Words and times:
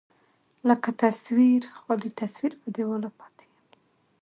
لکه 0.69 0.89
تصوير، 1.03 1.61
خالي 1.79 2.09
تصوير 2.21 2.53
په 2.61 2.67
دېواله 2.75 3.09
پاتې 3.19 3.45
يم 3.51 3.61